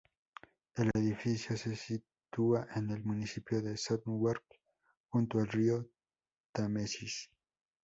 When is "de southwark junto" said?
3.61-5.37